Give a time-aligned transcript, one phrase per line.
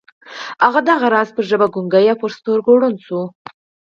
[0.65, 3.25] هغه دغه راز پر ژبه ګونګۍ او پر سترګو ړنده شوه